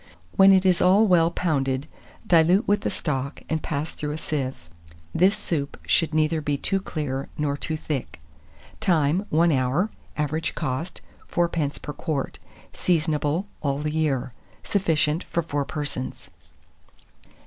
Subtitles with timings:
[0.35, 1.87] When it is all well pounded,
[2.25, 4.67] dilute with the stock, and pass through a sieve.
[5.13, 8.19] This soup should neither be too clear nor too thick.
[8.79, 9.27] Time.
[9.29, 9.91] 1 hour.
[10.17, 11.01] Average cost,
[11.31, 11.79] 4d.
[11.83, 12.39] per quart.
[12.73, 14.33] Seasonable all the year.
[14.63, 16.31] Sufficient for 4 persons.